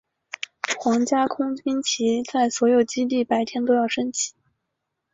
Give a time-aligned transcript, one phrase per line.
[0.79, 4.33] 皇家空军旗在所有基地白天都要升起。